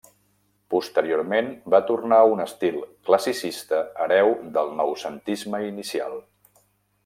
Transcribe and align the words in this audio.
Posteriorment 0.75 1.51
va 1.73 1.81
tornar 1.89 2.19
a 2.23 2.31
un 2.31 2.41
estil 2.47 2.79
classicista 3.11 3.83
hereu 4.07 4.35
del 4.57 4.75
noucentisme 4.81 5.65
inicial. 5.71 6.23